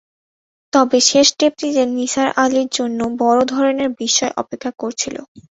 [0.73, 5.15] তবে শেষ টেপটিতে নিসার আলির জন্যে বড় ধরনের বিস্ময় অপেক্ষা করছিল।